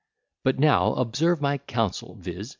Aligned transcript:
But 0.43 0.57
now 0.57 0.93
observe 0.95 1.41
my 1.41 1.59
counsel, 1.59 2.17
_(viz.) 2.19 2.49